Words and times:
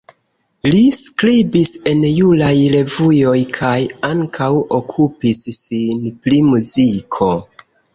Li 0.69 0.79
skribis 0.99 1.73
en 1.91 2.01
juraj 2.13 2.55
revuoj 2.77 3.37
kaj 3.61 3.77
ankaŭ 4.13 4.51
okupis 4.83 5.47
sin 5.63 6.13
pri 6.27 6.47
muziko. 6.53 7.35